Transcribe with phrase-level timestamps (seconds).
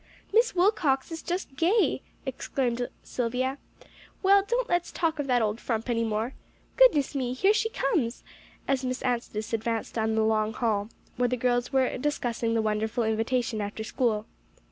[0.33, 3.59] "Miss Wilcox is just gay!" exclaimed Silvia.
[4.23, 6.33] "Well, don't let's talk of that old frump any more.
[6.75, 7.33] Goodness me!
[7.33, 8.23] here she comes,"
[8.67, 13.03] as Miss Anstice advanced down the long hall, where the girls were discussing the wonderful
[13.03, 14.25] invitation after school.